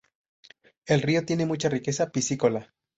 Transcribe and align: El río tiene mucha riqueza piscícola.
El 0.87 1.03
río 1.03 1.23
tiene 1.25 1.45
mucha 1.45 1.69
riqueza 1.69 2.09
piscícola. 2.11 2.73